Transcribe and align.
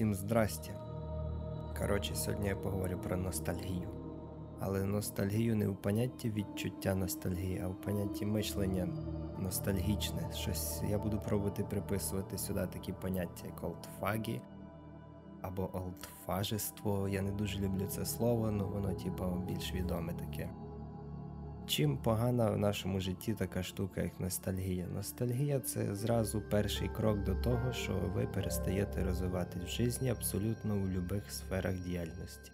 Всім 0.00 0.14
здрастя. 0.14 0.72
Коротше, 1.78 2.14
сьогодні 2.14 2.48
я 2.48 2.56
поговорю 2.56 2.98
про 2.98 3.16
ностальгію. 3.16 3.88
Але 4.60 4.84
ностальгію 4.84 5.56
не 5.56 5.68
в 5.68 5.76
понятті 5.76 6.30
відчуття 6.30 6.94
ностальгії, 6.94 7.60
а 7.64 7.68
в 7.68 7.80
понятті 7.80 8.26
мишлення 8.26 8.88
ностальгічне. 9.38 10.30
Щось 10.34 10.82
я 10.88 10.98
буду 10.98 11.18
пробувати 11.18 11.64
приписувати 11.64 12.38
сюди 12.38 12.66
такі 12.72 12.92
поняття, 12.92 13.46
як 13.46 13.64
олдфагі 13.64 14.40
або 15.42 15.70
олдфажество. 15.72 17.08
Я 17.08 17.22
не 17.22 17.32
дуже 17.32 17.60
люблю 17.60 17.86
це 17.86 18.04
слово, 18.04 18.46
але 18.46 18.64
воно, 18.64 18.94
типу, 18.94 19.24
більш 19.48 19.74
відоме 19.74 20.12
таке. 20.12 20.50
Чим 21.66 21.96
погана 21.96 22.50
в 22.50 22.58
нашому 22.58 23.00
житті 23.00 23.34
така 23.34 23.62
штука, 23.62 24.02
як 24.02 24.20
ностальгія? 24.20 24.86
Ностальгія 24.86 25.60
це 25.60 25.94
зразу 25.94 26.40
перший 26.40 26.88
крок 26.88 27.18
до 27.24 27.34
того, 27.34 27.72
що 27.72 27.92
ви 27.92 28.26
перестаєте 28.26 29.04
розвиватись 29.04 29.62
в 29.62 29.68
житті 29.68 30.08
абсолютно 30.08 30.76
у 30.76 30.78
будь-яких 30.78 31.32
сферах 31.32 31.74
діяльності. 31.74 32.52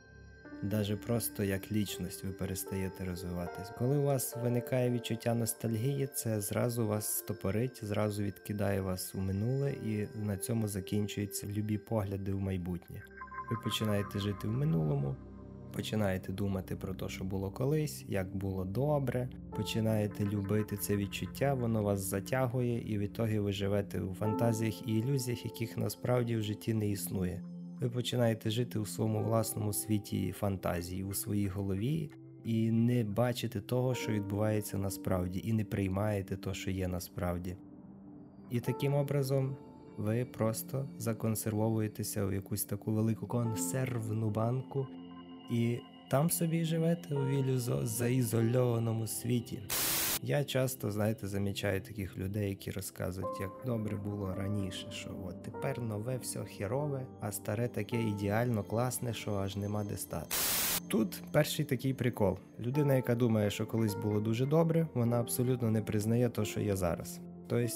Даже 0.63 0.97
просто 0.97 1.45
як 1.45 1.73
лічність 1.73 2.25
ви 2.25 2.31
перестаєте 2.31 3.05
розвиватись. 3.05 3.71
Коли 3.79 3.99
у 3.99 4.03
вас 4.03 4.37
виникає 4.43 4.91
відчуття 4.91 5.35
ностальгії, 5.35 6.07
це 6.07 6.41
зразу 6.41 6.87
вас 6.87 7.19
стопорить, 7.19 7.85
зразу 7.85 8.23
відкидає 8.23 8.81
вас 8.81 9.15
у 9.15 9.19
минуле, 9.21 9.73
і 9.73 10.09
на 10.15 10.37
цьому 10.37 10.69
закінчуються 10.69 11.47
любі 11.47 11.79
погляди 11.79 12.33
в 12.33 12.41
майбутнє. 12.41 13.03
Ви 13.51 13.57
починаєте 13.65 14.19
жити 14.19 14.49
в 14.49 14.53
минулому, 14.53 15.17
починаєте 15.77 16.33
думати 16.33 16.77
про 16.77 16.95
те, 16.95 17.09
що 17.09 17.25
було 17.25 17.51
колись, 17.51 18.05
як 18.09 18.37
було 18.37 18.65
добре, 18.65 19.29
починаєте 19.57 20.25
любити 20.25 20.77
це 20.77 20.97
відчуття, 20.97 21.55
воно 21.55 21.83
вас 21.83 22.01
затягує, 22.01 22.93
і 22.93 22.99
в 22.99 23.01
ітогі 23.01 23.39
ви 23.39 23.53
живете 23.53 24.01
у 24.01 24.15
фантазіях 24.15 24.89
і 24.89 24.99
ілюзіях, 24.99 25.45
яких 25.45 25.77
насправді 25.77 26.37
в 26.37 26.43
житті 26.43 26.75
не 26.75 26.89
існує. 26.89 27.43
Ви 27.81 27.91
починаєте 27.91 28.51
жити 28.51 28.79
у 28.79 28.87
своєму 28.87 29.25
власному 29.25 29.73
світі 29.73 30.33
фантазії, 30.33 31.05
у 31.05 31.15
своїй 31.15 31.49
голові, 31.49 32.11
і 32.45 32.71
не 32.71 33.05
бачите 33.05 33.61
того, 33.61 33.95
що 33.95 34.13
відбувається 34.13 34.79
насправді, 34.79 35.43
і 35.45 35.53
не 35.53 35.65
приймаєте 35.65 36.37
те, 36.37 36.55
що 36.55 36.71
є 36.71 36.89
насправді. 36.89 37.57
І 38.51 38.61
таким 38.61 38.95
образом 38.95 39.57
ви 39.97 40.25
просто 40.25 40.89
законсервовуєтеся 40.99 42.27
в 42.27 42.33
якусь 42.33 42.65
таку 42.65 42.93
велику 42.93 43.27
консервну 43.27 44.31
банку, 44.31 44.87
і 45.51 45.79
там 46.09 46.31
собі 46.31 46.65
живете 46.65 47.15
у 47.15 47.27
вілюзо 47.27 47.87
заізольованому 47.87 49.07
світі. 49.07 49.59
Я 50.23 50.45
часто, 50.45 50.91
знаєте, 50.91 51.29
замічаю 51.29 51.81
таких 51.81 52.19
людей, 52.19 52.49
які 52.49 52.71
розказують, 52.71 53.41
як 53.41 53.51
добре 53.67 53.97
було 53.97 54.35
раніше, 54.35 54.87
що 54.91 55.11
от 55.29 55.43
тепер 55.43 55.81
нове 55.81 56.19
все 56.19 56.45
херове, 56.45 57.07
а 57.21 57.33
старе 57.33 57.69
таке 57.69 58.03
ідеально 58.03 58.65
класне, 58.65 59.15
що 59.15 59.35
аж 59.35 59.57
нема 59.57 59.85
де 59.85 59.97
стати. 59.97 60.27
Тут 60.89 61.23
перший 61.33 61.65
такий 61.65 61.95
прикол. 61.95 62.39
Людина, 62.61 62.95
яка 62.95 63.15
думає, 63.15 63.51
що 63.51 63.67
колись 63.67 63.95
було 63.95 64.21
дуже 64.21 64.47
добре, 64.47 64.89
вона 64.95 65.21
абсолютно 65.21 65.71
не 65.71 65.83
признає 65.83 66.29
те, 66.29 66.45
що 66.45 66.61
є 66.61 66.77
зараз. 66.77 67.21
Тобто 67.49 67.69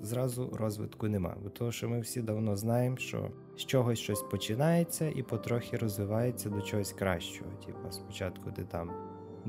зразу 0.00 0.50
розвитку 0.52 1.08
нема. 1.08 1.36
Бо 1.42 1.50
того, 1.50 1.72
що 1.72 1.88
ми 1.88 2.00
всі 2.00 2.22
давно 2.22 2.56
знаємо, 2.56 2.96
що 2.96 3.30
з 3.56 3.64
чогось 3.64 3.98
щось 3.98 4.22
починається 4.22 5.08
і 5.08 5.22
потрохи 5.22 5.76
розвивається 5.76 6.50
до 6.50 6.60
чогось 6.60 6.92
кращого. 6.92 7.50
Типу, 7.66 7.90
спочатку 7.90 8.50
ти 8.50 8.64
там 8.64 8.90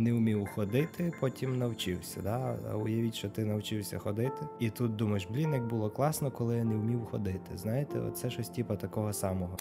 не 0.03 0.13
вмів 0.13 0.47
ходити, 0.47 1.13
потім 1.19 1.57
навчився. 1.57 2.22
Да? 2.22 2.57
Уявіть, 2.75 3.16
що 3.16 3.29
ти 3.29 3.45
навчився 3.45 4.00
ходити, 4.00 4.47
і 4.59 4.69
тут 4.69 4.95
думаєш, 4.95 5.28
блін, 5.31 5.53
як 5.53 5.67
було 5.67 5.89
класно, 5.89 6.31
коли 6.31 6.57
я 6.57 6.63
не 6.63 6.75
вмів 6.75 7.06
ходити. 7.06 7.57
Знаєте, 7.57 8.00
оце 8.00 8.29
щось 8.29 8.50
типу 8.50 8.75
такого 8.75 9.13
самого. 9.13 9.57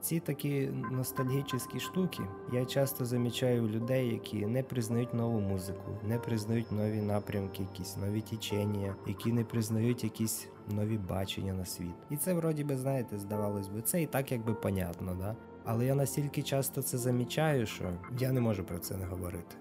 Ці 0.00 0.20
такі 0.20 0.70
ностальгічні 0.90 1.80
штуки 1.80 2.22
я 2.52 2.64
часто 2.64 3.04
замічаю 3.04 3.68
людей, 3.68 4.08
які 4.08 4.46
не 4.46 4.62
признають 4.62 5.14
нову 5.14 5.40
музику, 5.40 5.98
не 6.02 6.18
признають 6.18 6.72
нові 6.72 7.00
напрямки, 7.00 7.62
якісь 7.62 7.96
нові 7.96 8.20
тічення, 8.20 8.96
які 9.06 9.32
не 9.32 9.44
признають 9.44 10.04
якісь 10.04 10.48
нові 10.70 10.98
бачення 10.98 11.52
на 11.52 11.64
світ. 11.64 11.94
І 12.10 12.16
це 12.16 12.34
вроді 12.34 12.64
би, 12.64 12.76
знаєте, 12.76 13.18
здавалось 13.18 13.68
би, 13.68 13.82
це 13.82 14.02
і 14.02 14.06
так 14.06 14.32
якби 14.32 14.54
понятно, 14.54 15.14
да? 15.14 15.36
Але 15.64 15.86
я 15.86 15.94
настільки 15.94 16.42
часто 16.42 16.82
це 16.82 16.98
замічаю, 16.98 17.66
що 17.66 17.84
я 18.18 18.32
не 18.32 18.40
можу 18.40 18.64
про 18.64 18.78
це 18.78 18.96
не 18.96 19.04
говорити. 19.04 19.56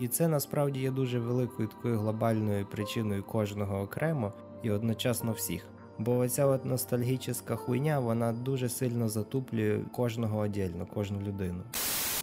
І 0.00 0.08
це 0.08 0.28
насправді 0.28 0.80
є 0.80 0.90
дуже 0.90 1.18
великою 1.18 1.68
такою 1.68 1.98
глобальною 1.98 2.66
причиною 2.66 3.22
кожного 3.22 3.80
окремо 3.80 4.32
і 4.62 4.70
одночасно 4.70 5.32
всіх. 5.32 5.66
Бо 5.98 6.16
оця 6.16 6.46
от 6.46 6.64
ностальгічна 6.64 7.56
хуйня 7.56 7.98
вона 8.00 8.32
дуже 8.32 8.68
сильно 8.68 9.08
затуплює 9.08 9.80
кожного 9.92 10.38
отдельно, 10.38 10.86
кожну 10.94 11.20
людину. 11.20 11.62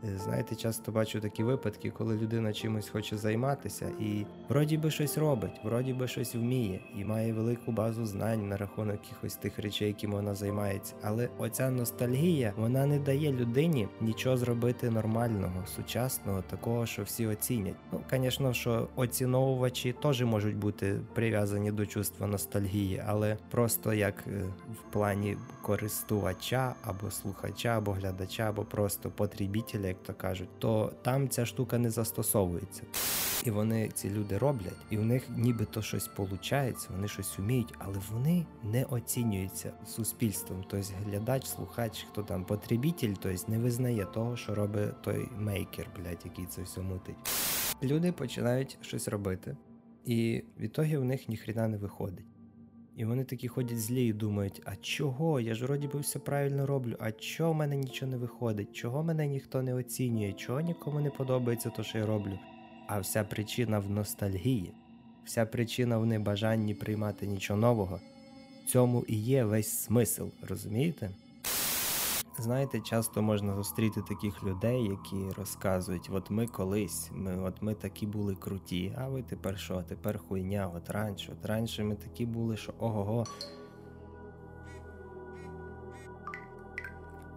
Знаєте, 0.04 0.56
часто 0.56 0.92
бачу 0.92 1.20
такі 1.20 1.44
випадки, 1.44 1.90
коли 1.90 2.18
людина 2.18 2.54
чимось 2.54 2.90
хоче 2.90 3.18
займатися 3.18 3.92
і 4.00 4.26
вроді 4.50 4.78
би 4.78 4.92
щось 4.92 5.18
робить, 5.18 5.60
вроді 5.64 5.94
би 5.94 6.08
щось 6.08 6.36
вміє 6.36 6.80
і 6.96 7.06
має 7.06 7.34
велику 7.34 7.72
базу 7.72 8.06
знань 8.06 8.48
на 8.48 8.58
рахунок 8.58 9.00
якихось 9.04 9.36
тих 9.36 9.60
речей, 9.60 9.88
якими 9.88 10.14
вона 10.14 10.36
займається. 10.36 10.94
Але 11.04 11.30
оця 11.38 11.70
ностальгія 11.70 12.54
вона 12.58 12.86
не 12.86 13.00
дає 13.00 13.32
людині 13.32 13.88
нічого 14.02 14.38
зробити 14.38 14.90
нормального, 14.90 15.66
сучасного, 15.76 16.42
такого, 16.42 16.86
що 16.86 17.04
всі 17.04 17.28
оцінять. 17.28 17.76
Ну, 17.92 18.02
звісно, 18.12 18.54
що 18.54 18.88
оціновувачі 18.96 19.96
теж 20.02 20.24
можуть 20.24 20.58
бути 20.58 21.00
прив'язані 21.14 21.72
до 21.72 21.86
чувства 21.86 22.28
ностальгії, 22.28 23.04
але 23.08 23.38
просто 23.52 23.94
як 23.94 24.24
в 24.70 24.92
плані 24.92 25.38
користувача 25.62 26.76
або 26.84 27.12
слухача, 27.12 27.70
або 27.70 27.92
глядача, 27.92 28.50
або 28.50 28.64
просто 28.64 29.10
потребітеля 29.10 29.93
як 29.94 30.04
то 30.04 30.14
кажуть, 30.14 30.50
то 30.60 30.94
там 31.02 31.30
ця 31.30 31.46
штука 31.46 31.78
не 31.78 31.90
застосовується. 31.90 32.84
І 33.46 33.52
вони 33.52 33.90
ці 33.94 34.10
люди 34.10 34.38
роблять, 34.38 34.78
і 34.90 34.98
в 34.98 35.06
них 35.06 35.24
нібито 35.30 35.82
щось 35.82 36.10
виходить, 36.18 36.90
вони 36.90 37.08
щось 37.08 37.38
вміють, 37.38 37.74
але 37.80 37.98
вони 38.12 38.46
не 38.64 38.84
оцінюються 38.84 39.74
суспільством. 39.86 40.64
Тобто 40.68 40.94
глядач, 41.06 41.46
слухач, 41.46 42.06
хто 42.12 42.24
там 42.24 42.46
потребітель, 42.46 43.14
тобто 43.22 43.52
не 43.52 43.60
визнає 43.60 44.06
того, 44.06 44.38
що 44.38 44.56
робить 44.56 45.02
той 45.02 45.30
мейкер, 45.38 45.88
блядь, 45.98 46.22
який 46.26 46.46
це 46.46 46.62
все 46.62 46.82
мутить. 46.82 47.16
Люди 47.84 48.12
починають 48.12 48.78
щось 48.82 49.08
робити, 49.08 49.58
і 50.06 50.44
в 50.60 50.62
ітогі 50.62 50.98
в 50.98 51.04
них 51.04 51.30
ніхрена 51.30 51.68
не 51.68 51.78
виходить. 51.78 52.33
І 52.98 53.06
вони 53.06 53.24
такі 53.24 53.48
ходять 53.48 53.80
злі 53.80 54.08
і 54.08 54.14
думають, 54.14 54.62
а 54.66 54.76
чого? 54.76 55.40
Я 55.40 55.56
ж 55.56 55.66
вроді 55.66 55.88
би 55.88 56.00
все 56.00 56.20
правильно 56.20 56.66
роблю, 56.66 56.96
а 57.00 57.12
чого 57.12 57.52
в 57.52 57.56
мене 57.56 57.76
нічого 57.76 58.12
не 58.12 58.18
виходить? 58.18 58.76
Чого 58.76 59.04
мене 59.04 59.28
ніхто 59.28 59.62
не 59.62 59.74
оцінює, 59.74 60.34
чого 60.34 60.62
нікому 60.62 61.00
не 61.00 61.10
подобається 61.10 61.70
те, 61.70 61.84
що 61.84 61.98
я 61.98 62.06
роблю? 62.06 62.40
А 62.88 63.00
вся 63.00 63.24
причина 63.24 63.80
в 63.80 63.90
ностальгії, 63.90 64.74
вся 65.26 65.46
причина 65.46 65.98
в 65.98 66.06
небажанні 66.06 66.74
приймати 66.74 67.28
нічого 67.28 67.60
нового. 67.60 68.00
В 68.66 68.70
цьому 68.70 69.04
і 69.08 69.16
є 69.16 69.44
весь 69.44 69.70
смисл, 69.70 70.24
розумієте? 70.42 71.10
Знаєте, 72.38 72.80
часто 72.80 73.22
можна 73.22 73.56
зустріти 73.56 74.02
таких 74.02 74.44
людей, 74.44 74.84
які 74.84 75.34
розказують: 75.38 76.10
от 76.14 76.32
ми 76.32 76.48
колись, 76.48 77.12
ми 77.14 77.42
от 77.44 77.62
ми 77.62 77.74
такі 77.74 78.08
були 78.08 78.36
круті, 78.36 78.96
а 78.98 79.08
ви 79.08 79.22
тепер 79.22 79.60
що? 79.60 79.84
Тепер 79.84 80.18
хуйня, 80.18 80.72
от 80.76 80.90
раніше, 80.90 81.32
от 81.40 81.46
раніше 81.46 81.84
ми 81.84 81.96
такі 81.96 82.26
були, 82.26 82.58
що 82.58 82.74
ого-го. 82.80 83.26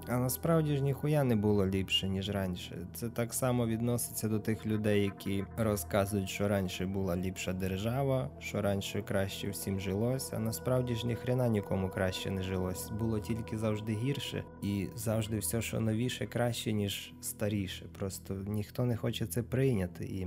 А 0.09 0.17
насправді 0.17 0.77
ж 0.77 0.83
ніхуя 0.83 1.25
не 1.25 1.37
було 1.37 1.67
ліпше, 1.67 2.09
ніж 2.09 2.31
раніше. 2.31 2.87
Це 2.95 3.09
так 3.09 3.35
само 3.35 3.67
відноситься 3.67 4.29
до 4.29 4.39
тих 4.39 4.67
людей, 4.67 5.03
які 5.03 5.45
розказують, 5.57 6.29
що 6.29 6.49
раніше 6.49 6.87
була 6.87 7.17
ліпша 7.17 7.53
держава, 7.53 8.31
що 8.41 8.63
раніше 8.63 9.03
краще 9.03 9.51
всім 9.51 9.81
жилось, 9.81 10.33
а 10.33 10.39
насправді 10.39 10.95
ж 10.95 11.07
ніхрена 11.07 11.49
нікому 11.49 11.89
краще 11.89 12.31
не 12.31 12.43
жилось. 12.43 12.91
Було 12.91 13.21
тільки 13.21 13.59
завжди 13.59 13.93
гірше, 13.93 14.45
і 14.63 14.89
завжди 14.95 15.39
все, 15.39 15.63
що 15.63 15.81
новіше, 15.81 16.27
краще, 16.27 16.73
ніж 16.73 17.13
старіше. 17.21 17.87
Просто 17.99 18.35
ніхто 18.35 18.85
не 18.85 18.97
хоче 18.97 19.27
це 19.27 19.43
прийняти. 19.43 20.05
І 20.05 20.27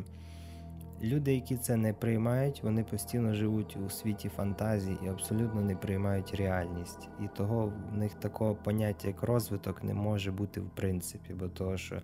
Люди, 1.03 1.33
які 1.33 1.57
це 1.57 1.75
не 1.75 1.93
приймають, 1.93 2.63
вони 2.63 2.83
постійно 2.83 3.33
живуть 3.33 3.77
у 3.85 3.89
світі 3.89 4.29
фантазій 4.29 4.97
і 5.05 5.07
абсолютно 5.07 5.61
не 5.61 5.75
приймають 5.75 6.33
реальність. 6.33 7.09
І 7.19 7.27
того 7.37 7.73
в 7.93 7.97
них 7.97 8.13
такого 8.13 8.55
поняття, 8.55 9.07
як 9.07 9.23
розвиток, 9.23 9.83
не 9.83 9.93
може 9.93 10.31
бути 10.31 10.61
в 10.61 10.69
принципі, 10.69 11.33
бо 11.33 11.47
того, 11.47 11.77
що 11.77 12.01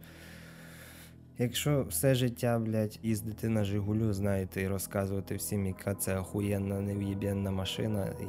Якщо 1.40 1.86
все 1.90 2.16
життя, 2.16 2.60
блядь, 2.60 3.00
їздити 3.04 3.50
на 3.50 3.64
Жигулю, 3.64 4.14
знаєте, 4.14 4.62
і 4.62 4.68
розказувати 4.68 5.36
всім, 5.36 5.66
яка 5.66 5.96
це 5.96 6.20
охуєнна 6.20 6.82
нев'єбєнна 6.82 7.52
машина, 7.52 8.08
і 8.22 8.26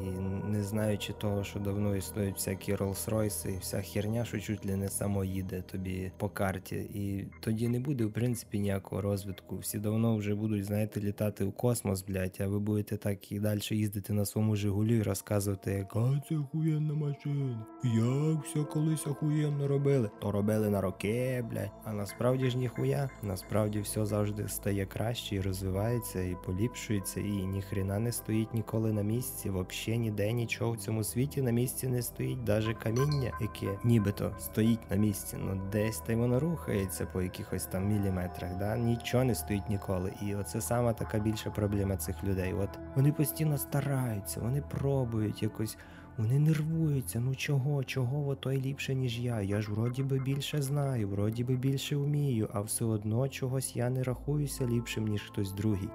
не 0.49 0.62
знаючи 0.62 1.12
того, 1.12 1.44
що 1.44 1.58
давно 1.58 1.97
існують 1.97 2.35
всякі 2.35 2.75
Rolls-Royce 2.75 3.55
і 3.55 3.58
вся 3.58 3.82
херня, 3.82 4.25
що 4.25 4.41
чуть 4.41 4.67
ли 4.67 4.76
не 4.76 4.88
само 4.88 5.25
їде 5.25 5.62
тобі 5.62 6.12
по 6.17 6.29
карті. 6.29 6.76
І 6.76 7.25
тоді 7.41 7.69
не 7.69 7.81
буде, 7.81 8.05
в 8.05 8.12
принципі, 8.12 8.58
ніякого 8.58 9.03
розвитку. 9.03 9.56
Всі 9.58 9.79
давно 9.79 10.17
вже 10.17 10.35
будуть, 10.35 10.64
знаєте, 10.64 11.00
літати 11.00 11.44
в 11.44 11.53
космос, 11.53 12.03
блядь, 12.03 12.38
а 12.41 12.47
ви 12.47 12.58
будете 12.58 12.97
так 12.97 13.32
і 13.32 13.41
далі 13.41 13.61
їздити 13.70 14.12
на 14.12 14.25
своєму 14.25 14.56
Жигулю 14.56 14.94
і 14.94 15.03
розказувати, 15.03 15.73
яка 15.73 16.23
це 16.29 16.37
охуєнна 16.37 16.94
машина. 16.94 17.67
Як 17.85 18.44
все 18.44 18.64
колись 18.64 19.06
охуєнно 19.06 19.69
робили. 19.69 20.11
То 20.20 20.32
робили 20.32 20.70
на 20.70 20.81
роки, 20.81 21.44
блядь. 21.50 21.70
А 21.85 21.93
насправді 21.93 22.50
ж 22.50 22.58
ніхуя. 22.58 22.95
Насправді 23.22 23.81
все 23.81 24.06
завжди 24.06 24.48
стає 24.48 24.87
краще 24.87 25.37
і 25.37 25.40
розвивається, 25.40 26.20
і 26.20 26.37
поліпшується, 26.44 27.20
і 27.20 27.46
ніхрена 27.46 27.98
не 27.98 28.12
стоїть 28.12 28.54
ніколи 28.54 28.93
на 28.93 29.02
місці. 29.02 29.50
Взагалі 29.50 29.98
ніде 29.98 30.32
нічого 30.32 30.72
в 30.72 30.76
цьому 30.76 31.04
світі 31.04 31.43
на 31.43 31.50
місці 31.50 31.88
не 31.88 32.02
стоїть, 32.02 32.44
даже 32.44 32.75
каміння, 32.75 33.32
яке 33.40 33.78
нібито 33.84 34.32
стоїть 34.38 34.90
на 34.90 34.96
місці. 34.96 35.37
Ну 35.40 35.62
десь 35.72 35.98
та 35.98 36.12
й 36.12 36.16
воно 36.16 36.40
рухається 36.40 37.06
по 37.06 37.22
якихось 37.22 37.64
там 37.64 37.88
міліметрах. 37.88 38.56
Да? 38.56 38.76
Нічого 38.76 39.25
не 39.25 39.34
стоїть 39.34 39.69
ніколи. 39.69 40.12
І 40.22 40.34
оце 40.34 40.60
сама 40.60 40.93
така 40.93 41.19
більша 41.19 41.50
проблема 41.50 41.96
цих 41.96 42.25
людей. 42.25 42.54
От 42.54 42.69
вони 42.94 43.12
постійно 43.12 43.58
стараються, 43.58 44.40
вони 44.40 44.62
пробують 44.62 45.43
якось. 45.43 45.76
Вони 46.19 46.39
нервуються, 46.39 47.21
ну 47.21 47.35
чого, 47.35 47.85
чого 47.85 48.35
той 48.35 48.61
ліпше, 48.61 48.95
ніж 48.95 49.21
я. 49.21 49.41
Я 49.41 49.61
ж 49.61 49.71
вроді 49.71 50.03
би 50.03 50.19
більше 50.19 50.63
знаю, 50.63 51.09
вроді 51.09 51.45
би 51.45 51.57
більше 51.57 51.97
вмію, 51.97 52.49
а 52.53 52.61
все 52.61 52.85
одно 52.85 53.29
чогось 53.29 53.77
я 53.77 53.91
не 53.91 54.03
рахуюся 54.03 54.67
ліпшим, 54.67 55.07
ніж 55.07 55.23
хтось 55.23 55.53
другий. 55.53 55.89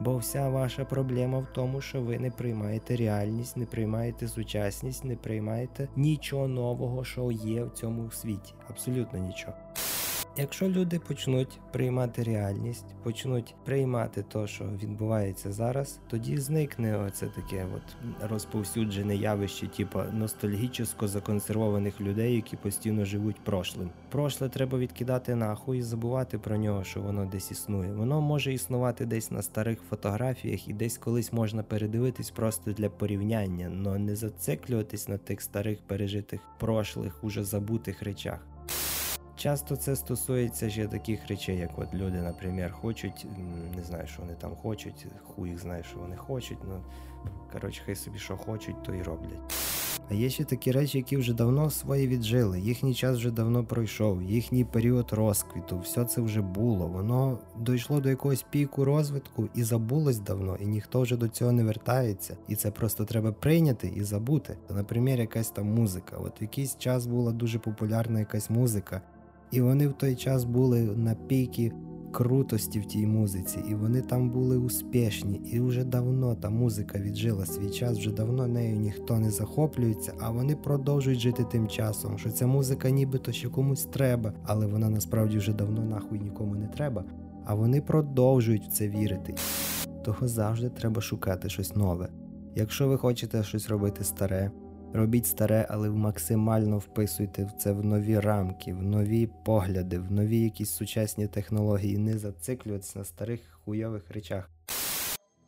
Бо 0.00 0.16
вся 0.16 0.48
ваша 0.48 0.84
проблема 0.84 1.38
в 1.38 1.46
тому, 1.52 1.80
що 1.80 2.00
ви 2.00 2.18
не 2.18 2.30
приймаєте 2.30 2.96
реальність, 2.96 3.56
не 3.56 3.66
приймаєте 3.66 4.28
сучасність, 4.28 5.04
не 5.04 5.16
приймаєте 5.16 5.88
нічого 5.96 6.48
нового, 6.48 7.04
що 7.04 7.30
є 7.32 7.64
в 7.64 7.70
цьому 7.70 8.10
світі. 8.10 8.54
Абсолютно 8.68 9.18
нічого. 9.18 9.54
Якщо 10.36 10.68
люди 10.68 10.98
почнуть 10.98 11.60
приймати 11.72 12.22
реальність, 12.22 12.84
почнуть 13.02 13.54
приймати 13.64 14.22
те, 14.22 14.46
що 14.46 14.64
відбувається 14.64 15.52
зараз, 15.52 16.00
тоді 16.10 16.36
зникне 16.36 16.98
оце 16.98 17.26
таке 17.26 17.66
от 17.76 17.96
розповсюджене 18.30 19.16
явище, 19.16 19.66
типу 19.66 20.00
ностальгічно 20.12 20.86
законсервованих 21.02 22.00
людей, 22.00 22.34
які 22.34 22.56
постійно 22.56 23.04
живуть 23.04 23.44
прошлим. 23.44 23.90
Прошле 24.10 24.48
треба 24.48 24.78
відкидати 24.78 25.34
нахуй 25.34 25.78
і 25.78 25.82
забувати 25.82 26.38
про 26.38 26.56
нього, 26.56 26.84
що 26.84 27.00
воно 27.00 27.24
десь 27.24 27.50
існує. 27.50 27.92
Воно 27.92 28.20
може 28.20 28.52
існувати 28.52 29.06
десь 29.06 29.30
на 29.30 29.42
старих 29.42 29.78
фотографіях 29.90 30.68
і 30.68 30.72
десь 30.72 30.98
колись 30.98 31.32
можна 31.32 31.62
передивитись 31.62 32.30
просто 32.30 32.72
для 32.72 32.90
порівняння, 32.90 33.72
але 33.86 33.98
не 33.98 34.16
зациклюватись 34.16 35.08
на 35.08 35.18
тих 35.18 35.42
старих 35.42 35.78
пережитих 35.82 36.40
прошлих, 36.58 37.24
уже 37.24 37.44
забутих 37.44 38.02
речах. 38.02 38.51
Часто 39.42 39.76
це 39.76 39.96
стосується 39.96 40.70
ще 40.70 40.88
таких 40.88 41.28
речей, 41.28 41.58
як 41.58 41.78
от 41.78 41.94
люди, 41.94 42.22
наприклад, 42.22 42.70
хочуть, 42.70 43.26
не 43.76 43.84
знаю, 43.84 44.06
що 44.06 44.22
вони 44.22 44.34
там 44.34 44.56
хочуть, 44.56 45.06
хуй 45.22 45.50
їх 45.50 45.58
знає, 45.58 45.82
що 45.82 45.98
вони 45.98 46.16
хочуть, 46.16 46.58
ну 46.68 46.80
коротше, 47.52 47.82
хай 47.86 47.94
собі 47.94 48.18
що 48.18 48.36
хочуть, 48.36 48.82
то 48.82 48.94
і 48.94 49.02
роблять. 49.02 49.54
А 50.10 50.14
є 50.14 50.30
ще 50.30 50.44
такі 50.44 50.72
речі, 50.72 50.98
які 50.98 51.16
вже 51.16 51.34
давно 51.34 51.70
свої 51.70 52.08
віджили, 52.08 52.60
їхній 52.60 52.94
час 52.94 53.16
вже 53.16 53.30
давно 53.30 53.64
пройшов, 53.64 54.22
їхній 54.22 54.64
період 54.64 55.12
розквіту, 55.12 55.78
все 55.78 56.04
це 56.04 56.20
вже 56.20 56.40
було. 56.40 56.88
Воно 56.88 57.38
дійшло 57.60 58.00
до 58.00 58.08
якогось 58.08 58.44
піку 58.50 58.84
розвитку 58.84 59.48
і 59.54 59.62
забулось 59.62 60.18
давно, 60.18 60.56
і 60.56 60.66
ніхто 60.66 61.00
вже 61.00 61.16
до 61.16 61.28
цього 61.28 61.52
не 61.52 61.64
вертається. 61.64 62.36
І 62.48 62.56
це 62.56 62.70
просто 62.70 63.04
треба 63.04 63.32
прийняти 63.32 63.92
і 63.96 64.02
забути. 64.04 64.56
Наприклад, 64.70 65.18
якась 65.18 65.50
там 65.50 65.66
музика. 65.66 66.16
От 66.16 66.42
якийсь 66.42 66.78
час 66.78 67.06
була 67.06 67.32
дуже 67.32 67.58
популярна 67.58 68.18
якась 68.18 68.50
музика. 68.50 69.02
І 69.52 69.60
вони 69.60 69.88
в 69.88 69.92
той 69.92 70.16
час 70.16 70.44
були 70.44 70.80
на 70.80 71.14
пікі 71.14 71.72
крутості 72.12 72.80
в 72.80 72.84
тій 72.84 73.06
музиці, 73.06 73.58
і 73.70 73.74
вони 73.74 74.00
там 74.00 74.30
були 74.30 74.58
успішні. 74.58 75.40
І 75.52 75.60
вже 75.60 75.84
давно 75.84 76.34
та 76.34 76.50
музика 76.50 76.98
віджила 76.98 77.46
свій 77.46 77.70
час, 77.70 77.98
вже 77.98 78.10
давно 78.10 78.46
нею 78.46 78.76
ніхто 78.76 79.18
не 79.18 79.30
захоплюється, 79.30 80.12
а 80.20 80.30
вони 80.30 80.56
продовжують 80.56 81.20
жити 81.20 81.44
тим 81.50 81.68
часом, 81.68 82.18
що 82.18 82.30
ця 82.30 82.46
музика 82.46 82.90
нібито 82.90 83.32
ще 83.32 83.48
комусь 83.48 83.84
треба, 83.84 84.32
але 84.44 84.66
вона 84.66 84.90
насправді 84.90 85.38
вже 85.38 85.52
давно 85.52 85.84
нахуй 85.84 86.18
нікому 86.18 86.54
не 86.54 86.66
треба. 86.66 87.04
А 87.44 87.54
вони 87.54 87.80
продовжують 87.80 88.64
в 88.64 88.68
це 88.68 88.88
вірити. 88.88 89.34
Того 90.04 90.28
завжди 90.28 90.68
треба 90.68 91.00
шукати 91.00 91.48
щось 91.48 91.76
нове. 91.76 92.08
Якщо 92.54 92.88
ви 92.88 92.98
хочете 92.98 93.42
щось 93.42 93.68
робити 93.68 94.04
старе, 94.04 94.50
Робіть 94.94 95.26
старе, 95.26 95.66
але 95.70 95.90
максимально 95.90 96.78
вписуйте 96.78 97.50
це 97.58 97.72
в 97.72 97.84
нові 97.84 98.20
рамки, 98.20 98.74
в 98.74 98.82
нові 98.82 99.28
погляди, 99.44 99.98
в 99.98 100.12
нові 100.12 100.40
якісь 100.40 100.70
сучасні 100.70 101.26
технології. 101.26 101.98
Не 101.98 102.18
зациклюватися 102.18 102.98
на 102.98 103.04
старих 103.04 103.40
хуйових 103.64 104.10
речах. 104.10 104.50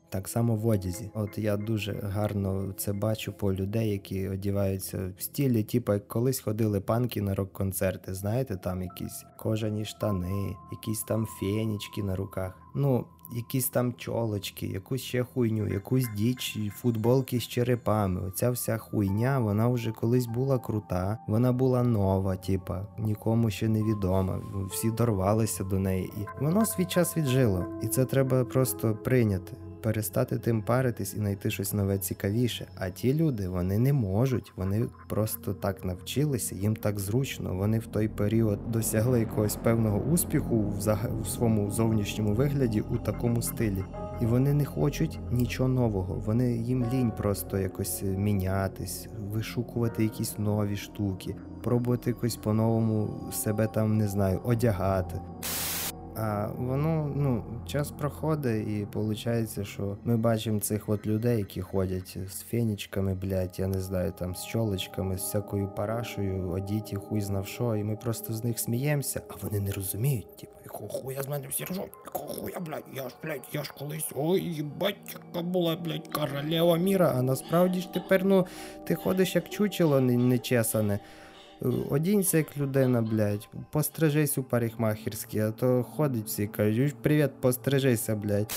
Так 0.09 0.29
само 0.29 0.57
в 0.57 0.67
одязі. 0.67 1.11
От 1.15 1.39
я 1.39 1.57
дуже 1.57 1.93
гарно 1.93 2.75
це 2.77 2.93
бачу 2.93 3.33
по 3.33 3.55
людей, 3.55 3.91
які 3.91 4.29
одіваються 4.29 5.13
в 5.19 5.23
стілі, 5.23 5.63
типу 5.63 5.93
як 5.93 6.09
колись 6.09 6.41
ходили 6.41 6.81
панки 6.81 7.23
на 7.23 7.35
рок-концерти. 7.35 8.15
Знаєте, 8.15 8.57
там 8.57 8.83
якісь 8.83 9.25
кожані 9.39 9.85
штани, 9.85 10.57
якісь 10.73 11.03
там 11.03 11.27
фенічки 11.27 12.03
на 12.03 12.17
руках. 12.17 12.59
Ну, 12.75 13.07
якісь 13.33 13.69
там 13.69 13.93
чолочки, 13.93 14.67
якусь 14.67 15.01
ще 15.01 15.25
хуйню, 15.25 15.69
якусь 15.69 16.09
діч, 16.17 16.59
футболки 16.75 17.41
з 17.41 17.43
черепами. 17.43 18.21
Оця 18.29 18.51
вся 18.51 18.79
хуйня, 18.79 19.39
вона 19.39 19.69
вже 19.69 19.93
колись 19.93 20.27
була 20.27 20.59
крута, 20.59 21.19
вона 21.29 21.53
була 21.53 21.83
нова, 21.83 22.37
типа, 22.37 22.87
нікому 22.99 23.51
ще 23.51 23.69
не 23.69 23.83
відома. 23.83 24.41
Всі 24.71 24.91
дорвалися 24.91 25.65
до 25.65 25.79
неї. 25.79 26.13
І 26.21 26.45
воно 26.45 26.67
свій 26.67 26.85
час 26.85 27.17
віджило. 27.17 27.65
І 27.83 27.87
це 27.87 28.05
треба 28.05 28.45
просто 28.45 28.95
прийняти 28.95 29.57
перестати 29.85 30.39
тим 30.39 30.63
паритись 30.63 31.15
і 31.15 31.17
знайти 31.17 31.51
щось 31.51 31.73
нове 31.73 31.99
цікавіше. 31.99 32.67
А 32.79 32.91
ті 32.91 33.15
люди 33.15 33.49
вони 33.49 33.79
не 33.79 33.93
можуть, 33.93 34.53
вони 34.57 34.87
просто 35.09 35.55
так 35.55 35.85
навчилися, 35.85 36.55
їм 36.55 36.77
так 36.77 37.01
зручно. 37.01 37.55
Вони 37.55 37.79
в 37.79 37.87
той 37.87 38.09
період 38.09 38.71
досягли 38.71 39.21
якогось 39.21 39.57
певного 39.57 39.99
успіху 39.99 40.75
в, 41.23 41.27
своєму 41.29 41.71
зовнішньому 41.71 42.35
вигляді 42.35 42.81
у 42.81 42.97
такому 42.97 43.43
стилі. 43.43 43.85
І 44.23 44.27
вони 44.27 44.55
не 44.55 44.65
хочуть 44.65 45.21
нічого 45.31 45.69
нового. 45.69 46.23
Вони 46.27 46.57
їм 46.57 46.87
лінь 46.93 47.11
просто 47.11 47.59
якось 47.59 48.03
мінятись, 48.03 49.09
вишукувати 49.33 50.03
якісь 50.03 50.39
нові 50.39 50.77
штуки, 50.77 51.37
пробувати 51.63 52.11
якось 52.11 52.37
по-новому 52.37 53.11
себе 53.33 53.67
там 53.67 53.97
не 53.97 54.09
знаю, 54.09 54.41
одягати. 54.45 55.21
А 56.17 56.49
воно 56.59 57.13
ну 57.17 57.45
час 57.67 57.91
проходить, 57.91 58.69
і 58.69 58.87
виходить, 58.95 59.67
що 59.67 59.97
ми 60.05 60.17
бачимо 60.17 60.61
цих 60.61 60.89
от 60.89 61.07
людей, 61.07 61.39
які 61.39 61.61
ходять 61.61 62.19
з 62.29 62.41
фенічками, 62.43 63.15
блядь, 63.15 63.59
я 63.59 63.67
не 63.67 63.81
знаю, 63.81 64.13
там 64.19 64.35
з 64.37 64.47
чолочками, 64.47 65.19
з 65.19 65.21
всякою 65.21 65.69
парашою, 65.69 66.51
одіті, 66.51 66.97
хуй 66.97 67.21
знав 67.21 67.47
що, 67.47 67.77
і 67.77 67.85
ми 67.85 67.97
просто 67.97 68.33
з 68.33 68.45
них 68.45 68.59
сміємося, 68.59 69.23
а 69.29 69.35
вони 69.43 69.61
не 69.61 69.73
розуміють, 69.73 70.37
типу, 70.37 70.53
якого 70.65 70.89
хуя 70.89 71.23
з 71.23 71.29
мене 71.29 71.49
всі 71.49 71.65
ржуть, 71.65 71.93
якого 72.07 72.29
хуя, 72.29 72.61
блядь, 72.61 72.85
я 72.95 73.09
ж, 73.09 73.15
блядь, 73.23 73.49
я 73.53 73.65
ж 73.65 73.73
колись, 73.79 74.11
ой, 74.15 74.41
їбать, 74.41 74.97
яка 75.27 75.47
була, 75.47 75.77
блядь, 75.77 76.09
королева 76.09 76.77
міра, 76.77 77.15
а 77.17 77.23
насправді 77.23 77.81
ж 77.81 77.93
тепер, 77.93 78.25
ну, 78.25 78.47
ти 78.85 78.95
ходиш 78.95 79.35
як 79.35 79.49
чучело 79.49 80.01
нечесане. 80.01 80.99
Одінься 81.91 82.39
як 82.39 82.57
людина, 82.57 83.03
блядь, 83.03 83.49
пострижись 83.71 84.39
у 84.39 84.43
парикмахерській, 84.43 85.39
а 85.39 85.51
то 85.51 85.83
ходить 85.83 86.27
всі 86.27 86.47
кажуть, 86.47 86.95
привіт, 87.03 87.31
пострижися, 87.41 88.17
блядь. 88.17 88.55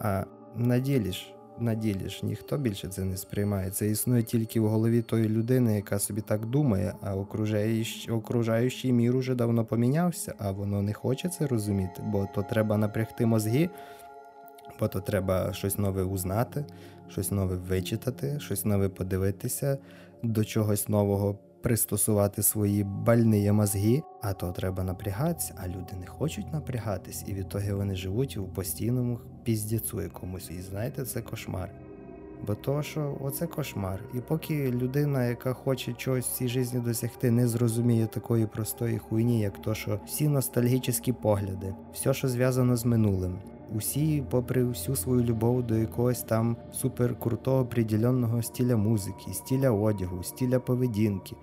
А 0.00 0.24
на 0.56 0.78
ділі 0.78 1.12
ж, 1.12 1.34
на 1.58 1.74
ділі 1.74 2.08
ж 2.08 2.20
ніхто 2.22 2.58
більше 2.58 2.88
це 2.88 3.04
не 3.04 3.16
сприймає. 3.16 3.70
Це 3.70 3.90
існує 3.90 4.22
тільки 4.22 4.60
в 4.60 4.68
голові 4.68 5.02
тої 5.02 5.28
людини, 5.28 5.76
яка 5.76 5.98
собі 5.98 6.20
так 6.20 6.46
думає, 6.46 6.94
а 7.02 7.16
окружаючий, 7.16 8.14
окружаючий 8.14 8.92
мір 8.92 9.16
уже 9.16 9.34
давно 9.34 9.64
помінявся, 9.64 10.34
а 10.38 10.50
воно 10.50 10.82
не 10.82 10.92
хоче 10.92 11.28
це 11.28 11.46
розуміти, 11.46 12.02
бо 12.04 12.28
то 12.34 12.42
треба 12.42 12.76
напрягти 12.76 13.26
мозги, 13.26 13.70
бо 14.80 14.88
то 14.88 15.00
треба 15.00 15.52
щось 15.52 15.78
нове 15.78 16.02
узнати, 16.02 16.64
щось 17.08 17.30
нове 17.30 17.56
вичитати, 17.56 18.40
щось 18.40 18.64
нове 18.64 18.88
подивитися, 18.88 19.78
до 20.22 20.44
чогось 20.44 20.88
нового 20.88 21.38
пристосувати 21.62 22.42
свої 22.42 22.84
больні 22.84 23.52
мозги, 23.52 24.02
а 24.22 24.32
то 24.32 24.52
треба 24.52 24.84
напрягатися, 24.84 25.54
а 25.64 25.68
люди 25.68 25.96
не 26.00 26.06
хочуть 26.06 26.52
напрягатись, 26.52 27.24
і 27.26 27.34
відтоді 27.34 27.72
вони 27.72 27.96
живуть 27.96 28.36
у 28.36 28.44
постійному 28.44 29.20
піздіцу 29.44 30.02
якомусь. 30.02 30.50
І 30.50 30.62
знаєте, 30.62 31.04
це 31.04 31.22
кошмар. 31.22 31.70
Бо 32.46 32.54
то, 32.54 32.82
що 32.82 33.18
оце 33.20 33.46
кошмар. 33.46 34.00
І 34.14 34.20
поки 34.20 34.70
людина, 34.70 35.24
яка 35.24 35.52
хоче 35.52 35.92
чогось 35.92 36.26
в 36.26 36.32
цій 36.32 36.48
житті 36.48 36.78
досягти, 36.78 37.30
не 37.30 37.48
зрозуміє 37.48 38.06
такої 38.06 38.46
простої 38.46 38.98
хуйні, 38.98 39.40
як 39.40 39.62
то, 39.62 39.74
що 39.74 40.00
всі 40.06 40.28
ностальгічні 40.28 41.12
погляди, 41.12 41.74
все, 41.92 42.14
що 42.14 42.28
зв'язано 42.28 42.76
з 42.76 42.84
минулим. 42.84 43.38
Усі, 43.76 44.24
попри 44.30 44.64
всю 44.64 44.96
свою 44.96 45.22
любов 45.22 45.62
до 45.62 45.76
якогось 45.76 46.22
там 46.22 46.56
суперкрутого 46.72 47.60
определенного 47.60 48.42
стиля 48.42 48.76
музики, 48.76 49.32
стиля 49.32 49.70
одягу, 49.70 50.22
стиля 50.22 50.60
поведінки. 50.60 51.36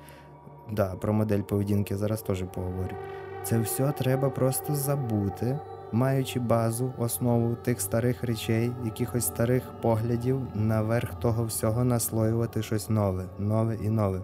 Да, 0.71 0.95
про 0.95 1.13
модель 1.13 1.41
поведінки 1.41 1.97
зараз 1.97 2.21
теж 2.21 2.43
поговорю. 2.55 2.95
Це 3.43 3.59
все 3.59 3.91
треба 3.91 4.29
просто 4.29 4.75
забути, 4.75 5.59
маючи 5.91 6.39
базу, 6.39 6.93
основу 6.97 7.55
тих 7.55 7.81
старих 7.81 8.23
речей, 8.23 8.71
якихось 8.85 9.25
старих 9.25 9.63
поглядів, 9.81 10.41
наверх 10.55 11.19
того 11.19 11.45
всього 11.45 11.83
наслоювати 11.83 12.63
щось 12.63 12.89
нове, 12.89 13.25
нове 13.39 13.77
і 13.83 13.89
нове. 13.89 14.21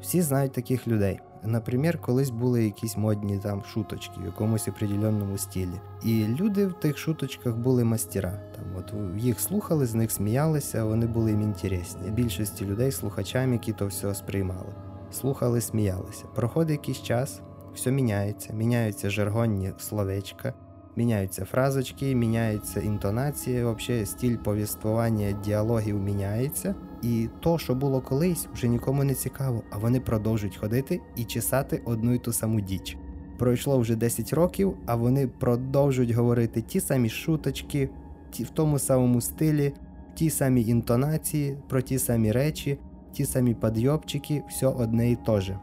Всі 0.00 0.22
знають 0.22 0.52
таких 0.52 0.88
людей. 0.88 1.20
Наприклад, 1.44 1.96
колись 1.96 2.30
були 2.30 2.64
якісь 2.64 2.96
модні 2.96 3.38
там 3.38 3.62
шуточки 3.64 4.20
в 4.20 4.24
якомусь 4.24 4.68
определенному 4.68 5.38
стилі. 5.38 5.80
І 6.04 6.26
люди 6.40 6.66
в 6.66 6.72
тих 6.72 6.98
шуточках 6.98 7.56
були 7.56 7.84
мастера. 7.84 8.40
Там 8.56 8.64
от 8.76 8.94
їх 9.22 9.40
слухали, 9.40 9.86
з 9.86 9.94
них 9.94 10.10
сміялися, 10.10 10.84
вони 10.84 11.06
були 11.06 11.30
їм 11.30 11.42
інтересні. 11.42 12.10
Більшості 12.10 12.64
людей, 12.64 12.92
слухачам, 12.92 13.52
які 13.52 13.72
то 13.72 13.86
все 13.86 14.14
сприймали. 14.14 14.74
Слухали, 15.12 15.60
сміялися. 15.60 16.24
Проходить 16.34 16.78
якийсь 16.78 17.02
час, 17.02 17.40
все 17.74 17.90
міняється, 17.90 18.52
міняються 18.52 19.10
жаргонні 19.10 19.72
словечка, 19.78 20.54
міняються 20.96 21.44
фразочки, 21.44 22.14
міняються 22.14 22.80
інтонації, 22.80 23.64
взагалі 23.64 24.06
стиль 24.06 24.36
повіствування 24.36 25.32
діалогів 25.32 26.02
міняється. 26.02 26.74
І 27.02 27.28
то, 27.40 27.58
що 27.58 27.74
було 27.74 28.00
колись, 28.00 28.48
вже 28.54 28.68
нікому 28.68 29.04
не 29.04 29.14
цікаво, 29.14 29.62
а 29.70 29.78
вони 29.78 30.00
продовжують 30.00 30.56
ходити 30.56 31.00
і 31.16 31.24
чесати 31.24 31.82
одну 31.84 32.14
й 32.14 32.18
ту 32.18 32.32
саму 32.32 32.60
діч. 32.60 32.96
Пройшло 33.38 33.78
вже 33.78 33.96
10 33.96 34.32
років, 34.32 34.74
а 34.86 34.94
вони 34.94 35.26
продовжують 35.26 36.10
говорити 36.10 36.62
ті 36.62 36.80
самі 36.80 37.08
шуточки, 37.08 37.90
ті 38.30 38.44
в 38.44 38.50
тому 38.50 38.78
самому 38.78 39.20
стилі, 39.20 39.72
ті 40.14 40.30
самі 40.30 40.62
інтонації, 40.62 41.56
про 41.68 41.82
ті 41.82 41.98
самі 41.98 42.32
речі, 42.32 42.78
ті 43.12 43.24
самі 43.24 43.54
підйобчики, 43.54 44.42
все 44.48 44.66
одне 44.66 45.10
і 45.10 45.16
те 45.16 45.40
же. 45.40 45.58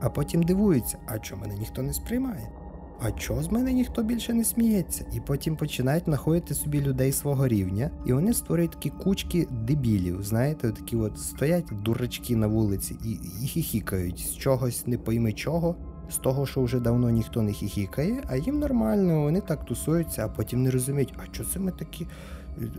А 0.00 0.10
потім 0.10 0.42
дивуються, 0.42 0.98
а 1.06 1.18
чого 1.18 1.40
мене 1.40 1.54
ніхто 1.54 1.82
не 1.82 1.92
сприймає? 1.92 2.63
А 3.00 3.10
чого 3.12 3.42
з 3.42 3.52
мене 3.52 3.72
ніхто 3.72 4.02
більше 4.02 4.34
не 4.34 4.44
сміється? 4.44 5.04
І 5.12 5.20
потім 5.20 5.56
починають 5.56 6.04
знаходити 6.04 6.54
собі 6.54 6.80
людей 6.80 7.12
свого 7.12 7.48
рівня, 7.48 7.90
і 8.06 8.12
вони 8.12 8.34
створюють 8.34 8.70
такі 8.70 8.90
кучки 8.90 9.48
дебілів. 9.50 10.22
Знаєте, 10.22 10.72
такі 10.72 10.96
от 10.96 11.18
стоять 11.18 11.70
дурачки 11.82 12.36
на 12.36 12.46
вулиці 12.46 12.96
і, 13.04 13.10
і 13.44 13.46
хіхікають 13.46 14.18
з 14.18 14.36
чогось, 14.36 14.86
не 14.86 14.98
пойми 14.98 15.32
чого, 15.32 15.76
з 16.10 16.16
того, 16.16 16.46
що 16.46 16.62
вже 16.62 16.80
давно 16.80 17.10
ніхто 17.10 17.42
не 17.42 17.52
хіхікає, 17.52 18.24
а 18.26 18.36
їм 18.36 18.58
нормально, 18.58 19.22
вони 19.22 19.40
так 19.40 19.64
тусуються, 19.64 20.26
а 20.26 20.28
потім 20.28 20.62
не 20.62 20.70
розуміють, 20.70 21.14
а 21.16 21.34
що 21.34 21.44
це 21.44 21.58
ми 21.58 21.72
такі 21.72 22.06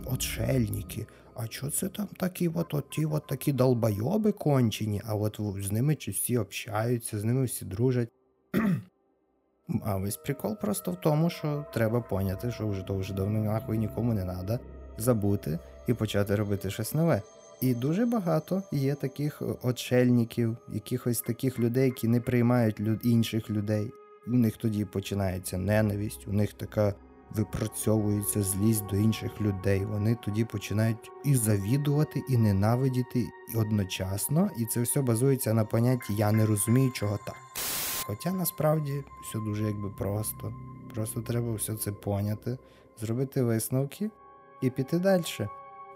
отшельники? 0.04 1.06
А 1.34 1.46
що 1.46 1.70
це 1.70 1.88
там 1.88 2.06
такі 2.16 2.48
от, 2.48 2.74
от 2.74 2.90
ті 2.90 3.06
от 3.06 3.26
такі 3.26 3.52
долбойоби 3.52 4.32
кончені, 4.32 5.02
а 5.06 5.14
от 5.14 5.40
з 5.60 5.72
ними 5.72 5.96
всі 6.08 6.38
общаються, 6.38 7.18
з 7.18 7.24
ними 7.24 7.44
всі 7.44 7.64
дружать. 7.64 8.08
А 9.84 9.96
весь 9.96 10.16
прикол 10.16 10.56
просто 10.56 10.92
в 10.92 10.96
тому, 10.96 11.30
що 11.30 11.64
треба 11.72 12.00
поняти, 12.00 12.50
що 12.50 12.68
вже 12.68 12.82
то 12.82 12.96
вже 12.96 13.14
давно 13.14 13.38
нахуй 13.38 13.78
нікому 13.78 14.14
не 14.14 14.22
треба, 14.22 14.58
забути 14.98 15.58
і 15.86 15.94
почати 15.94 16.36
робити 16.36 16.70
щось 16.70 16.94
нове. 16.94 17.22
І 17.60 17.74
дуже 17.74 18.06
багато 18.06 18.62
є 18.72 18.94
таких 18.94 19.42
отшельників, 19.62 20.56
якихось 20.72 21.20
таких 21.20 21.58
людей, 21.58 21.84
які 21.84 22.08
не 22.08 22.20
приймають 22.20 22.80
люд... 22.80 23.00
інших 23.04 23.50
людей. 23.50 23.90
У 24.26 24.30
них 24.30 24.56
тоді 24.56 24.84
починається 24.84 25.58
ненависть, 25.58 26.28
у 26.28 26.32
них 26.32 26.52
така 26.52 26.94
випрацьовується 27.34 28.42
злість 28.42 28.86
до 28.86 28.96
інших 28.96 29.40
людей. 29.40 29.84
Вони 29.84 30.16
тоді 30.24 30.44
починають 30.44 31.10
і 31.24 31.34
завідувати, 31.34 32.22
і 32.28 32.36
ненавидіти 32.36 33.26
і 33.54 33.56
одночасно, 33.56 34.50
і 34.58 34.64
це 34.64 34.82
все 34.82 35.02
базується 35.02 35.54
на 35.54 35.64
понятті 35.64 36.14
Я 36.14 36.32
не 36.32 36.46
розумію, 36.46 36.90
чого 36.90 37.18
так. 37.26 37.36
Хоча 38.06 38.32
насправді 38.32 39.04
все 39.22 39.38
дуже 39.38 39.64
якби 39.64 39.90
просто. 39.90 40.52
Просто 40.94 41.22
треба 41.22 41.54
все 41.54 41.76
це 41.76 41.92
поняти, 41.92 42.58
зробити 43.00 43.42
висновки 43.42 44.10
і 44.60 44.70
піти 44.70 44.98
далі. 44.98 45.24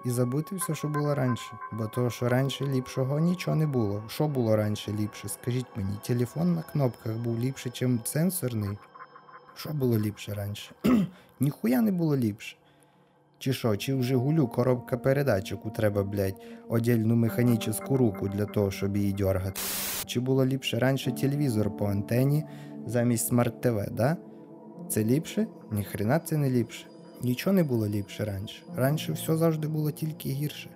І 0.05 0.11
забути 0.11 0.57
все, 0.57 0.75
що 0.75 0.88
було 0.88 1.14
раніше. 1.14 1.52
Бо 1.73 1.87
то, 1.87 2.11
що 2.11 2.29
раніше 2.29 2.67
ліпшого 2.67 3.19
нічого 3.19 3.57
не 3.57 3.67
було. 3.67 4.02
Що 4.09 4.29
було 4.29 4.57
раніше 4.57 4.93
ліпше? 4.93 5.29
Скажіть 5.29 5.67
мені, 5.76 5.99
телефон 6.07 6.55
на 6.55 6.62
кнопках 6.62 7.17
був 7.17 7.38
ліпше, 7.38 7.87
ніж 7.87 8.00
сенсорний. 8.05 8.79
Що 9.55 9.71
було 9.71 9.99
ліпше 9.99 10.35
раніше? 10.35 10.75
Ніхуя 11.40 11.81
не 11.81 11.93
було 11.93 12.17
ліпше. 12.17 12.57
Чи 13.41 13.53
що, 13.53 13.77
чи 13.77 13.95
в 13.95 14.03
Жигулю 14.03 14.49
коробка 14.49 14.99
передач, 14.99 15.51
яку 15.51 15.71
треба, 15.71 16.05
блядь, 16.05 16.43
одільну 16.69 17.17
механічну 17.17 17.75
руку 17.91 18.29
для 18.29 18.45
того, 18.45 18.71
щоб 18.71 18.97
її 18.97 19.13
дергати. 19.13 19.61
Чи 20.07 20.21
було 20.21 20.47
ліпше 20.47 20.79
раніше 20.79 21.13
телевізор 21.13 21.77
по 21.77 21.87
антені 21.87 22.45
замість 22.87 23.27
смарт 23.27 23.61
ТВ, 23.61 23.87
да? 23.93 24.17
Це 24.89 25.05
ліпше? 25.05 25.47
Ніхрена 25.73 26.19
це 26.19 26.37
не 26.37 26.51
ліпше. 26.51 26.87
Нічого 27.23 27.55
не 27.55 27.65
було 27.65 27.89
ліпше 27.89 28.25
раніше. 28.25 28.63
Раніше 28.77 29.13
все 29.13 29.37
завжди 29.37 29.69
було 29.69 29.91
тільки 29.91 30.29
гірше. 30.29 30.71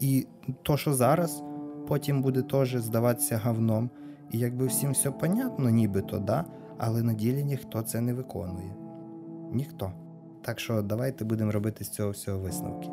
І 0.00 0.26
то, 0.62 0.76
що 0.76 0.94
зараз, 0.94 1.42
потім 1.88 2.22
буде 2.22 2.42
теж 2.42 2.76
здаватися 2.76 3.40
говном. 3.44 3.90
І 4.30 4.38
якби 4.38 4.66
всім 4.66 4.92
все 4.92 5.10
понятно, 5.10 5.70
нібито, 5.70 6.18
да, 6.18 6.44
але 6.78 7.02
на 7.02 7.12
ділі 7.12 7.44
ніхто 7.44 7.82
це 7.82 8.00
не 8.00 8.14
виконує. 8.14 8.76
Ніхто. 9.52 9.92
Так 10.44 10.60
що 10.60 10.82
давайте 10.82 11.24
будемо 11.24 11.52
робити 11.52 11.84
з 11.84 11.88
цього 11.88 12.10
всього 12.10 12.38
висновки. 12.38 12.88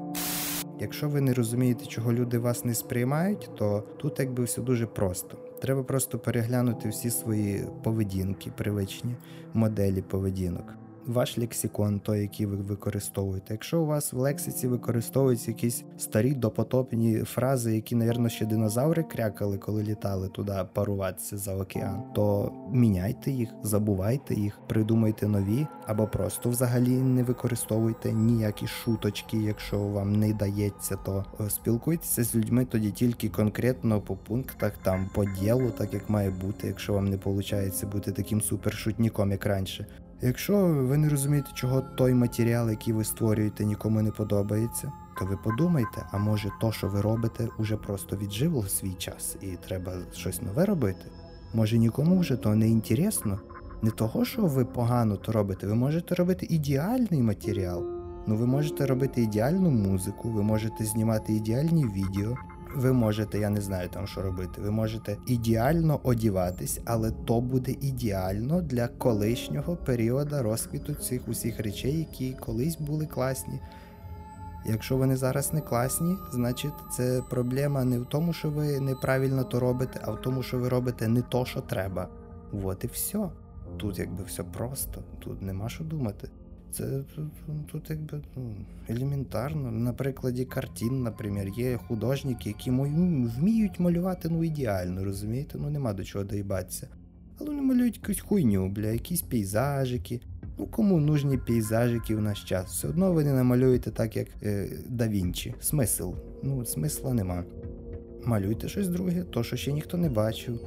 Якщо 0.80 1.10
ви 1.10 1.22
не 1.22 1.34
розумієте, 1.34 1.86
чого 1.86 2.14
люди 2.14 2.38
вас 2.38 2.66
не 2.66 2.74
сприймають, 2.74 3.50
то 3.58 3.84
тут 3.98 4.20
якби 4.20 4.44
все 4.44 4.62
дуже 4.62 4.88
просто. 4.88 5.38
Треба 5.62 5.84
просто 5.84 6.20
переглянути 6.20 6.90
всі 6.90 7.10
свої 7.10 7.66
поведінки, 7.84 8.52
привичні 8.58 9.16
моделі 9.54 10.02
поведінок 10.02 10.81
ваш 11.08 11.38
лексикон, 11.38 12.00
той, 12.00 12.22
який 12.22 12.46
ви 12.46 12.56
використовуєте. 12.56 13.54
Якщо 13.54 13.82
у 13.82 13.86
вас 13.86 14.14
в 14.14 14.18
лексиці 14.18 14.68
використовуються 14.68 15.52
якісь 15.52 15.84
старі 15.98 16.34
допотопні 16.34 17.18
фрази, 17.18 17.76
які, 17.76 17.96
навірно, 17.96 18.30
ще 18.30 18.46
динозаври 18.46 19.04
крякали, 19.04 19.58
коли 19.58 19.84
літали 19.84 20.28
туди 20.28 20.54
паруватися 20.74 21.38
за 21.38 21.56
океан, 21.56 22.04
то 22.16 22.52
міняйте 22.72 23.32
їх, 23.32 23.50
забувайте 23.64 24.36
їх, 24.36 24.60
придумайте 24.68 25.28
нові, 25.28 25.68
або 25.86 26.08
просто 26.08 26.50
взагалі 26.50 26.90
не 26.90 27.24
використовуйте 27.24 28.14
ніякі 28.14 28.68
шуточки, 28.68 29.38
якщо 29.38 29.80
вам 29.80 30.16
не 30.16 30.34
дається, 30.34 30.96
то 30.96 31.26
е, 31.40 31.50
спілкуйтеся 31.50 32.24
з 32.24 32.36
людьми 32.36 32.66
тоді 32.66 32.92
тільки 32.92 33.30
конкретно 33.30 34.02
по 34.02 34.16
пунктах, 34.16 34.74
там 34.84 35.10
по 35.14 35.26
ділу, 35.26 35.72
так 35.78 35.94
як 35.94 36.10
має 36.10 36.30
бути, 36.30 36.68
якщо 36.68 36.94
вам 36.94 37.08
не 37.08 37.16
виходить 37.16 37.86
бути 37.92 38.12
таким 38.12 38.42
супершутніком, 38.42 39.32
як 39.32 39.46
раніше. 39.46 39.88
Якщо 40.24 40.68
ви 40.68 40.98
не 40.98 41.10
розумієте, 41.10 41.50
чого 41.54 41.82
той 41.82 42.14
матеріал, 42.14 42.70
який 42.70 42.94
ви 42.94 43.04
створюєте, 43.04 43.66
нікому 43.66 44.02
не 44.02 44.12
подобається, 44.12 44.92
то 45.20 45.26
ви 45.26 45.38
подумайте, 45.38 46.06
а 46.12 46.18
може 46.18 46.52
то, 46.62 46.72
що 46.72 46.88
ви 46.88 47.02
робите, 47.02 47.48
уже 47.60 47.78
просто 47.78 48.18
віджило 48.18 48.64
свій 48.64 48.94
час 48.94 49.38
і 49.42 49.48
треба 49.48 49.94
щось 50.14 50.42
нове 50.42 50.66
робити. 50.66 51.06
Може 51.54 51.78
нікому 51.78 52.20
вже 52.20 52.36
то 52.36 52.56
не 52.56 52.70
інтересно? 52.70 53.40
Не 53.82 53.92
того, 53.92 54.26
що 54.26 54.42
ви 54.42 54.66
погано 54.66 55.18
то 55.18 55.32
робите, 55.32 55.68
ви 55.68 55.76
можете 55.76 56.16
робити 56.16 56.48
ідеальний 56.50 57.22
матеріал. 57.22 57.86
Ну 58.28 58.36
ви 58.36 58.46
можете 58.46 58.86
робити 58.86 59.22
ідеальну 59.22 59.70
музику, 59.72 60.30
ви 60.30 60.44
можете 60.44 60.86
знімати 60.86 61.34
ідеальні 61.34 61.86
відео, 61.86 62.38
ви 62.76 62.94
можете, 62.94 63.40
я 63.40 63.50
не 63.50 63.62
знаю 63.62 63.90
там, 63.90 64.08
що 64.08 64.22
робити. 64.22 64.62
Ви 64.62 64.72
можете 64.72 65.18
ідеально 65.28 66.00
одіватись, 66.04 66.80
але 66.86 67.12
то 67.12 67.42
буде 67.42 67.72
ідеально 67.72 68.62
для 68.62 68.88
колишнього 68.88 69.76
періоду 69.76 70.36
розквіту 70.44 70.94
цих 70.94 71.28
усіх 71.28 71.60
речей, 71.60 71.98
які 71.98 72.34
колись 72.34 72.78
були 72.78 73.06
класні. 73.06 73.60
Якщо 74.66 74.98
вони 74.98 75.16
зараз 75.16 75.54
не 75.54 75.62
класні, 75.62 76.16
значить 76.32 76.74
це 76.92 77.24
проблема 77.30 77.84
не 77.84 78.00
в 78.00 78.06
тому, 78.06 78.34
що 78.34 78.50
ви 78.50 78.80
неправильно 78.80 79.44
то 79.44 79.60
робите, 79.60 80.00
а 80.04 80.12
в 80.12 80.22
тому, 80.22 80.44
що 80.44 80.60
ви 80.60 80.70
робите 80.70 81.08
не 81.08 81.22
то, 81.22 81.46
що 81.46 81.62
треба. 81.62 82.08
От 82.64 82.84
і 82.84 82.88
все. 82.88 83.30
Тут 83.78 84.00
якби 84.00 84.24
все 84.24 84.44
просто, 84.44 85.04
тут 85.20 85.42
нема 85.42 85.70
що 85.70 85.84
думати. 85.84 86.30
Це 86.72 87.02
тут, 87.72 87.90
якби 87.90 88.22
ну, 88.36 88.56
елементарно. 88.90 89.72
На 89.72 89.94
прикладі 89.94 90.46
картин, 90.46 91.04
наприклад, 91.04 91.58
є 91.58 91.78
художники, 91.88 92.50
які 92.50 92.72
вміють 92.72 93.80
малювати 93.80 94.30
ну, 94.30 94.44
ідеально, 94.44 95.04
розумієте? 95.04 95.58
Ну 95.62 95.70
нема 95.70 95.94
до 95.94 96.04
чого 96.04 96.24
доїбатися. 96.26 96.88
Але 97.40 97.50
вони 97.50 97.62
малюють 97.62 98.00
якусь 98.04 98.20
хуйню, 98.20 98.70
бля, 98.70 98.88
якісь 98.88 99.22
пейзажики, 99.22 100.22
Ну, 100.62 100.68
кому 100.68 101.00
нужні 101.00 101.38
пейзажики 101.38 102.16
в 102.16 102.22
наш 102.22 102.44
час? 102.44 102.72
Все 102.72 102.88
одно 102.88 103.14
ви 103.14 103.24
не 103.24 103.34
намалюєте 103.34 103.92
так, 103.92 104.18
як 104.18 104.28
е, 104.44 104.70
да 104.90 105.08
Вінчі. 105.08 105.56
Смисл. 105.60 106.12
Ну, 106.44 106.66
смисла 106.66 107.14
нема. 107.14 107.44
Малюйте 108.26 108.70
щось 108.70 108.88
друге, 108.88 109.26
то, 109.30 109.44
що 109.44 109.56
ще 109.56 109.72
ніхто 109.72 109.98
не 109.98 110.10
бачив, 110.10 110.60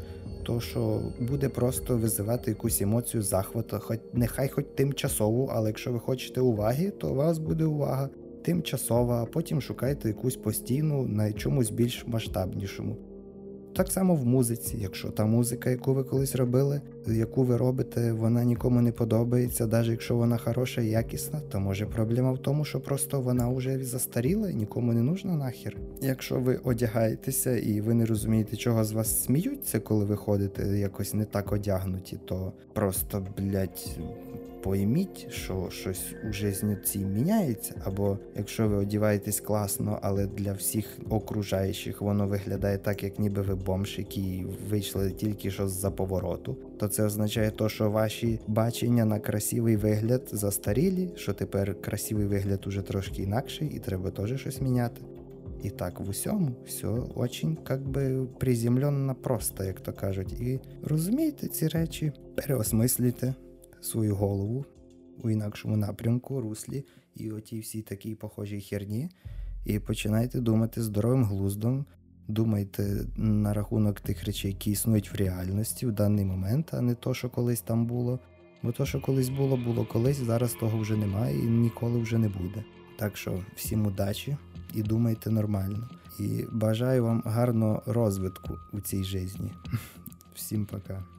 то, 0.43 0.61
що 0.61 1.03
буде 1.21 1.49
просто 1.49 1.97
визивати 1.97 2.51
якусь 2.51 2.81
емоцію 2.81 3.23
захвату, 3.23 3.79
хоч 3.81 3.99
нехай 4.13 4.49
хоч 4.49 4.65
тимчасову, 4.75 5.51
але 5.53 5.69
якщо 5.69 5.93
ви 5.93 6.01
хочете 6.01 6.41
уваги, 6.41 6.91
то 6.91 7.11
у 7.11 7.15
вас 7.15 7.39
буде 7.39 7.65
увага 7.65 8.09
тимчасова, 8.45 9.23
а 9.23 9.27
потім 9.27 9.61
шукайте 9.61 10.09
якусь 10.09 10.37
постійну 10.37 11.07
на 11.07 11.33
чомусь 11.33 11.71
більш 11.71 12.07
масштабнішому. 12.07 12.97
Так 13.77 13.93
само 13.93 14.15
в 14.15 14.27
музиці, 14.27 14.77
якщо 14.81 15.09
та 15.09 15.27
музика, 15.27 15.71
яку 15.71 15.95
ви 15.95 16.05
колись 16.05 16.35
робили, 16.35 16.81
яку 17.07 17.43
ви 17.45 17.57
робите, 17.57 18.13
вона 18.13 18.45
нікому 18.45 18.81
не 18.81 18.93
подобається, 18.93 19.67
навіть 19.67 19.91
якщо 19.91 20.17
вона 20.17 20.39
хороша 20.39 20.81
і 20.81 20.87
якісна, 20.87 21.41
то 21.41 21.61
може 21.61 21.87
проблема 21.87 22.33
в 22.33 22.39
тому, 22.39 22.65
що 22.65 22.81
просто 22.81 23.21
вона 23.21 23.49
вже 23.49 23.85
застаріла 23.85 24.53
нікому 24.53 24.93
не 24.93 25.03
нужна 25.03 25.37
нахер. 25.37 25.77
Якщо 26.01 26.41
ви 26.41 26.57
одягаєтеся 26.57 27.57
і 27.57 27.81
ви 27.81 27.95
не 27.95 28.07
розумієте, 28.07 28.57
чого 28.57 28.85
з 28.85 28.93
вас 28.93 29.25
сміються, 29.25 29.81
коли 29.81 30.05
ви 30.05 30.17
ходите 30.17 30.79
якось 30.79 31.15
не 31.15 31.25
так 31.25 31.53
одягнуті, 31.53 32.19
то 32.25 32.53
просто, 32.73 33.27
блять, 33.39 33.99
пойміть, 34.65 35.27
що 35.31 35.69
щось 35.71 36.15
у 36.29 36.33
житті 36.33 36.77
цій 36.85 36.99
міняється. 36.99 37.75
Або 37.85 38.19
якщо 38.37 38.69
ви 38.69 38.77
одіваєтесь 38.77 39.41
класно, 39.41 39.99
але 40.03 40.27
для 40.27 40.53
всіх 40.53 40.87
окружаючих 41.11 42.01
воно 42.01 42.27
виглядає 42.27 42.79
так, 42.79 43.03
як 43.03 43.19
ніби 43.19 43.43
ви 43.43 43.55
бомж, 43.55 43.99
які 43.99 44.47
вийшли 44.71 45.11
тільки 45.11 45.51
що 45.51 45.69
з-за 45.69 45.91
повороту, 45.91 46.57
то 46.79 46.89
це 46.89 47.05
означає, 47.05 47.51
то, 47.51 47.69
що 47.69 47.91
ваші 47.91 48.41
бачення 48.47 49.05
на 49.05 49.19
красивий 49.19 49.77
вигляд 49.77 50.23
застарілі, 50.33 51.11
що 51.17 51.33
тепер 51.33 51.81
красивий 51.81 52.27
вигляд 52.27 52.67
уже 52.67 52.83
трошки 52.83 53.23
інакший, 53.23 53.69
і 53.69 53.79
треба 53.79 54.11
теж 54.11 54.41
щось 54.41 54.61
міняти. 54.61 55.01
І 55.63 55.71
так 55.71 56.01
в 56.01 56.09
усьому 56.09 56.51
все 56.67 56.89
очень 57.15 57.57
как 57.57 57.89
би 57.89 58.27
приземленно 58.39 59.15
просто, 59.15 59.65
як 59.65 59.81
то 59.81 59.93
кажуть. 59.93 60.33
І 60.33 60.61
розумієте 60.83 61.49
ці 61.49 61.69
речі, 61.69 62.13
переосмислюйте 62.35 63.35
свою 63.85 64.17
голову 64.17 64.65
у 65.23 65.31
інакшому 65.31 65.77
напрямку, 65.77 66.41
руслі 66.41 66.85
і 67.17 67.31
оті 67.31 67.61
всі 67.61 67.83
такі 67.83 68.15
похожі 68.15 68.61
херні. 68.61 69.09
І 69.65 69.79
починайте 69.79 70.41
думати 70.41 70.83
здоровим 70.83 71.25
глуздом. 71.25 71.85
Думайте 72.29 73.07
на 73.17 73.55
рахунок 73.55 74.01
тих 74.01 74.25
речей, 74.25 74.51
які 74.51 74.71
існують 74.71 75.13
в 75.13 75.17
реальності 75.17 75.87
в 75.87 75.93
даний 75.93 76.25
момент, 76.25 76.75
а 76.75 76.81
не 76.81 76.95
то, 76.95 77.15
що 77.15 77.31
колись 77.31 77.61
там 77.61 77.87
було. 77.87 78.19
Бо 78.63 78.73
то, 78.73 78.87
що 78.87 79.01
колись 79.01 79.29
було, 79.29 79.57
було 79.57 79.85
колись, 79.85 80.17
зараз 80.17 80.53
того 80.53 80.79
вже 80.79 80.97
немає 80.97 81.39
і 81.39 81.43
ніколи 81.43 81.99
вже 81.99 82.19
не 82.19 82.29
буде. 82.29 82.65
Так 82.99 83.17
що 83.17 83.45
всім 83.57 83.87
удачі 83.87 84.37
і 84.75 84.83
думайте 84.83 85.31
нормально. 85.31 85.89
І 86.21 86.45
бажаю 86.53 87.05
вам 87.05 87.23
гарного 87.27 87.83
розвитку 87.87 88.59
у 88.73 88.81
цій 88.81 89.05
житті. 89.05 89.51
Всім 90.35 90.67
пока. 90.67 91.14